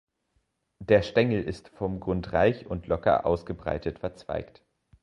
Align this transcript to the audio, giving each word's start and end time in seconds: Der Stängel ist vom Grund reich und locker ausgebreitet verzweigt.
Der 0.79 1.03
Stängel 1.03 1.43
ist 1.43 1.69
vom 1.69 1.99
Grund 1.99 2.33
reich 2.33 2.65
und 2.65 2.87
locker 2.87 3.23
ausgebreitet 3.27 3.99
verzweigt. 3.99 4.63